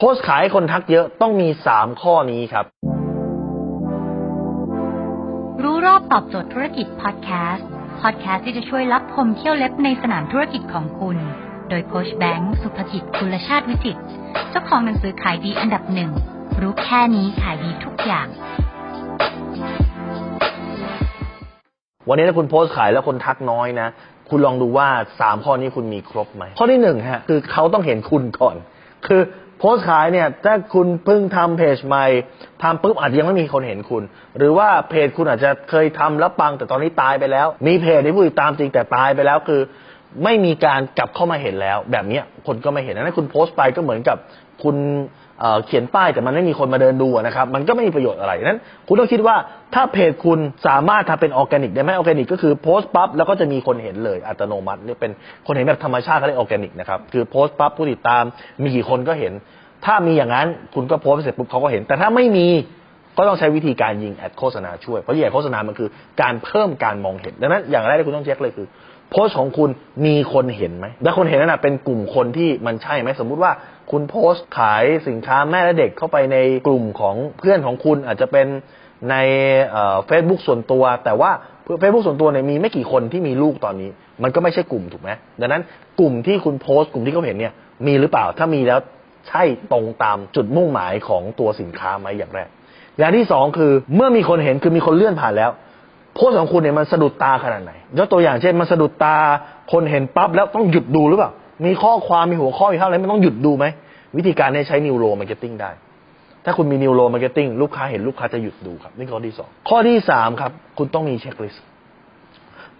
[0.00, 2.64] โพสต์ขายให้คนทักเยอะต้องมีสามข้อนี้ครับ
[5.62, 7.66] รู้รอบตอบโจทย์ธุรกิจพอดแคสต์
[8.02, 11.16] พอดแคสต์ที่จะช่วยรับพมเที่ยวเล็บในสนามธุรกิจของคุณ
[11.68, 14.00] โดยโคชแบงค์สุภกิจคุลชาติวิจิตร
[14.50, 16.10] เจ้าของหนังสือขายดีอันดับหนึ่ง
[16.60, 18.26] รู้แค่นี้ขายดีทุกอย่าง
[22.08, 23.88] วันนี้ถ้าคุณโพสต์ขายแล้วคนทักน้อยนะ
[24.28, 24.88] คุณลองดูว่า
[25.20, 28.56] สามข้อนี้คุณมีครบไหม ข้อที่หนึ่งฮะคือเขาต้องเห็นคุณก่อน
[29.08, 29.22] คือ
[29.58, 32.06] โพสต์ขายเนี่ยถ้าคุณเพิ่งทำเพจใหม่
[32.62, 34.02] ทำปุ๊บอาจจะยังไม่มีคนเห็นคุณ
[34.38, 39.60] หรือว่าเพจคุณอาจจะเคยทำแล้วปังแต่ตอนนี้ตายไปแล้ว มีเพจที่ผู้ติดตามจริงแต่ตายไปแล้วคือ
[40.24, 44.16] ไม่มีการกลับเข้ามาเห็นแล้ว แบบเนี้ยคนก็ไม่เห็นนั้นคุณโพสต์ไปก็เหมือนกับ
[44.62, 44.76] คุณ
[45.40, 49.36] เเขียนป้ายแต่มันไม่มีคนมาเดินดูนะครับ มันก็ไม่มีประโยชน์อะไรนั้น คุณต้องคิดว่า
[49.74, 55.10] ถ้าเพจคุณสามารถทำเป็นออร์แกนิกได้ไหมออร์แกนิกก็คือโพสต์ปั๊บแล้วก็จะมีคนเห็นเลยอัตโนมัตินี่เป็น
[55.46, 58.22] คนเห็นแบบธรรมชาติเขาเรียกออร์แกนิกนะครับคือโพสต์ปั๊บผู้ติดตาม
[58.62, 59.32] มีกี่คนก็เห็น
[59.86, 62.46] ถ้ามีอย่างนั้นคุณก็โพสต์เสร็จปุ๊บเขาก็เห็น แต่ถ้าไม่มี
[63.18, 65.88] ก็ต้องใช้วิธีการยิง ad โฆษณาช่วย เพราะยิง ad โฆษณามันคือ
[66.22, 68.66] การเพิ่มการมองเห็น ดังนั้นอย่างแรกที่คุณต้องเช็คเลยคือ
[69.10, 69.70] โพสต์ของคุณ
[70.06, 73.52] มีคนเห็นไหม และคนเห็นนั่นนะเป็นกลุ่มคนที่มันใช่ไหมสมมุติว่า
[73.90, 78.46] คุณโพสต์ขายสินค้าแม่และเด็กเข้าไปในกลุ่มของเพื่อนของคุณอาจจะเป็น
[79.10, 79.14] ใน
[80.06, 81.30] เฟซบุ๊กส่วนตัว แต่ว่า
[81.80, 83.90] เฟซบุ๊กส่วนตัวเนี่ยมีไม่กี่คนที่มีลูกตอนนี้
[84.22, 85.10] มันก็ไม่ใช่กลุ่มถูกไหม
[85.40, 85.62] ดังนั้น
[86.00, 87.52] กลุ่มที่คุณโพสต์กลุ่มที่เขาเห็นเนี่ย
[87.86, 88.80] มีหรือเปล่าถ้ามีแล้ว
[89.28, 92.48] ใช่ตรงตามจุดมุ่งหมายของตัวสินค้าไหมอย่างแรก
[92.98, 95.50] อย่างที่สองคือเมื่อมีคนเห็นคือมีคนเลื่อนผ่านแล้ว
[96.14, 99.16] โพสต์ของคุณเนี่ยมันสะดุดตาขนาดไหนยกตัวอย่างเช่นมันสะดุดตา
[99.72, 101.30] คนเห็นปั๊บแล้วต้องหยุดดูหรือเปล่า
[101.66, 103.66] มีข้อความมีหัวข้อมีกเท่าไหร่มันต้องหยุดดูไหม
[104.16, 105.70] วิธีการนี้ใช้ neuromarketing ได้
[106.44, 111.64] ถ้าคุณมี neuromarketing ลูกค้าเห็นลูกค้าจะหยุดดูครับ นี่ข้อที่สองข้อที่สามครับ คุณต้องมี checklist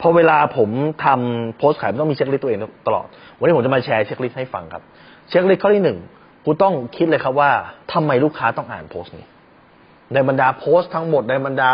[0.00, 0.70] พอเวลาผม
[1.04, 3.06] ทำโพสต์ขายต้องมี checklist ตัวเองตลอด
[3.38, 4.82] วันนี้ผมจะมาแชร์ checklist ให้ฟังครับ
[5.28, 5.98] checklist ข้อที่หนึ่ง
[6.44, 7.50] คุณต้องคิดเลยครับว่า
[7.92, 9.26] ทำไมลูกค้าต้องอ่านโพสต์นี้
[10.14, 11.70] ในบรรดาโพสต์ทั้งหมดในบรรดา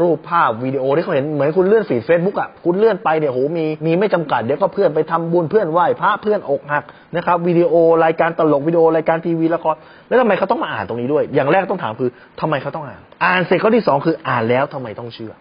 [0.00, 6.84] รูปภาพวิดีโอที่เขาเห็นเหมือนคุณเลื่อน feed เฟซบุ๊กอะคุณเลื่อนไปเนี่ยโหมีมีไม่จำกัดเดี๋ยวก็เพื่อนไปทำบุญเพื่อนไหว้พระเพื่อนอกหัก
[7.16, 7.72] นะครับวิดีโอ
[8.04, 9.74] รายการตลกวิดีโอรายการทีวีละคร
[10.08, 15.32] แล้วทำไมเขาต้องมาอ่านตรงนี้ด้วย อย่างแรกต้องถามคือทำไมเขาต้องอ่าน อ่านเสร็จข้อที่สองคืออ่านแล้วทำไมต้องเชื่อ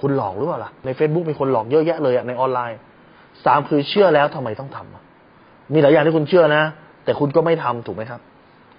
[0.00, 2.78] คุณหลอกหรือเปล่าล่ะใน Facebook มีคนหลอกเยอะแยะเลยอะในออนไลน์
[3.44, 6.62] สามคือเชื่อแล้วทำไมต้องทำมีหลายอย่างที่คุณเชื่อนะ
[7.04, 8.20] แต่คุณก็ไม่ทำถูกไหมครับ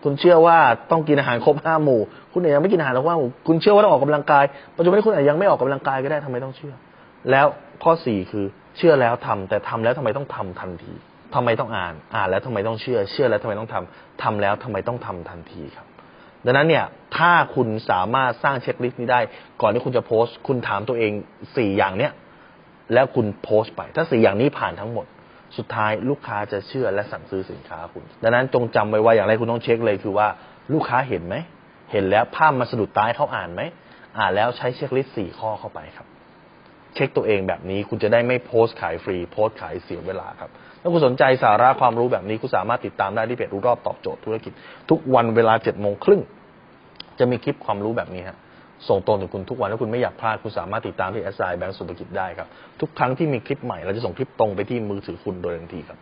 [0.04, 0.58] คุณเชื่อว่า
[0.92, 2.02] ต้องกินอาหารครบห้าหมู่
[2.34, 4.46] คุณยังไม่กินอาหารครบห้าหมู่ คุณเชื่อว่าต้องออกกำลังกาย
[4.76, 6.74] ปัจจุบันนี้คุณอาจยังไม่ออกกำลังกายก็ได้ทำไมต้องเชื่อ
[7.32, 7.46] แล้ว
[7.84, 8.46] ข้อสี่คือ
[8.78, 10.94] เชื่อแล้วทำแต่ทำแล้วทำไมต้องทำทันที
[11.36, 15.88] ทำไมต้องอ่าน อ่านแล้วทำไมต้องเชื่อ เชื่อแล้วทำไมต้องทำทำแล้วทำไมต้องทำทันทีครับ
[16.46, 16.86] ดังนั้นเนี่ย
[17.18, 19.20] ถ้าคุณสามารถสร้างเช็คลิสต์นี้ได้
[19.62, 21.12] ก่อนที่คุณจะโพสต์ คุณถามตัวเอง
[21.58, 22.12] สี่อย่างเนี้ย
[22.94, 25.06] แล้วคุณโพสต์ไป ถ้าสี่อย่างนี้ผ่านทั้งหมด
[25.58, 30.28] สุดท้ายลูกค้าจะเชื่อและสั่งซื้อสินค้าคุณ ดังนั้นจงจำไว้ว่าอย่างไรคุณต้องเช็คเลยคือว่า
[30.74, 31.36] ลูกค้าเห็นไหม
[31.92, 33.62] เห็นแล้วภาพมาสะดุดตาให้เขาอ่านไหม
[34.20, 36.08] อ่านแล้วใช้ checklist สี่ข้อเข้าไปครับ
[36.96, 40.50] เช็คตัวเองแบบนี้คุณจะได้ไม่โพสต์ขายฟรี โพสต์ขายเสียเวลาครับ
[40.82, 44.52] ถ้าคุณสนใจสาระความรู้แบบนี้คุณสามารถติดตามได้ที่เพจรู้รอบตอบโจทย์ธุรกิจ
[44.90, 46.22] ทุกวันเวลาเจ็ดโมงครึ่ง
[47.20, 48.38] จะมีคลิปความรู้แบบนี้ฮะ
[48.88, 52.48] ส่งตรงถึงคุณทุกวัน ถ้าคุณไม่อยากพลาด คุณสามารถติดตามที่แอสไซแบงก์สุภกิจได้ครับ
[52.82, 56.00] ทุกครั้งที่มีคลิปใหม่เราจะส่งคลิปตรงไปที่มือถือคุณโดยทันทีครับ